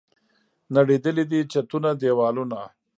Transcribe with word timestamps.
نړېدلي 0.75 1.25
دي 1.31 1.39
چتونه، 1.51 1.89
دیوالونه 2.01 2.59